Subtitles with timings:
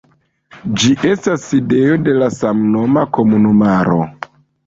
[0.83, 4.01] Ĝi estas sidejo de la samnoma komunumaro.